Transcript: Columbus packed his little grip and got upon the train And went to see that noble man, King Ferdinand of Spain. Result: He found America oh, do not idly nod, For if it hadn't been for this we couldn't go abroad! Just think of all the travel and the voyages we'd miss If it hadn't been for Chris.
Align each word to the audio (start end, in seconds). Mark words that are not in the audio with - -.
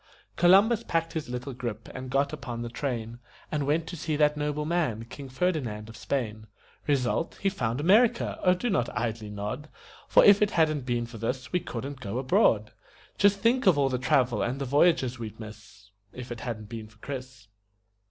Columbus 0.35 0.83
packed 0.83 1.13
his 1.13 1.29
little 1.29 1.53
grip 1.53 1.87
and 1.93 2.09
got 2.09 2.33
upon 2.33 2.63
the 2.63 2.69
train 2.71 3.19
And 3.51 3.67
went 3.67 3.85
to 3.85 3.95
see 3.95 4.15
that 4.15 4.35
noble 4.35 4.65
man, 4.65 5.05
King 5.05 5.29
Ferdinand 5.29 5.89
of 5.89 5.95
Spain. 5.95 6.47
Result: 6.87 7.37
He 7.39 7.49
found 7.49 7.79
America 7.79 8.39
oh, 8.41 8.55
do 8.55 8.71
not 8.71 8.89
idly 8.97 9.29
nod, 9.29 9.69
For 10.07 10.25
if 10.25 10.41
it 10.41 10.49
hadn't 10.57 10.87
been 10.87 11.05
for 11.05 11.19
this 11.19 11.51
we 11.53 11.59
couldn't 11.59 11.99
go 12.01 12.17
abroad! 12.17 12.71
Just 13.19 13.41
think 13.41 13.67
of 13.67 13.77
all 13.77 13.89
the 13.89 13.99
travel 13.99 14.41
and 14.41 14.57
the 14.59 14.65
voyages 14.65 15.19
we'd 15.19 15.39
miss 15.39 15.91
If 16.11 16.31
it 16.31 16.39
hadn't 16.39 16.67
been 16.69 16.87
for 16.87 16.97
Chris. 16.97 17.47